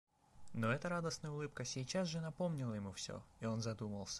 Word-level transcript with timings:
Но 0.53 0.73
эта 0.73 0.89
радостная 0.89 1.29
улыбка 1.29 1.63
сейчас 1.63 2.07
же 2.07 2.21
напомнила 2.21 2.73
ему 2.73 2.91
всё, 2.91 3.21
и 3.39 3.45
он 3.45 3.61
задумался. 3.61 4.09